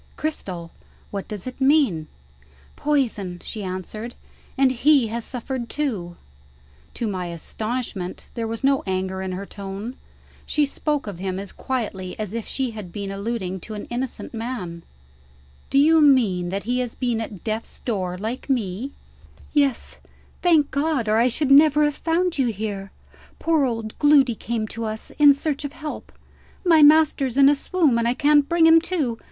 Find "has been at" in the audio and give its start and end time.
16.79-17.43